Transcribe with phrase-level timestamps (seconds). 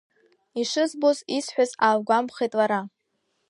[0.59, 2.81] Ишызбоз исҳәаз аалгәамԥхеит лара.